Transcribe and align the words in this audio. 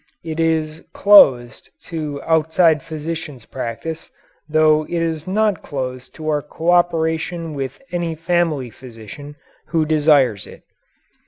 It 0.23 0.39
is 0.39 0.81
"closed" 0.93 1.69
to 1.89 2.19
outside 2.23 2.81
physicians' 2.81 3.45
practice, 3.45 4.09
though 4.49 4.81
it 4.85 4.99
is 4.99 5.27
not 5.27 5.61
closed 5.61 6.15
to 6.15 6.27
our 6.27 6.41
cooperation 6.41 7.53
with 7.53 7.79
any 7.91 8.15
family 8.15 8.71
physician 8.71 9.35
who 9.67 9.85
desires 9.85 10.47
it. 10.47 10.63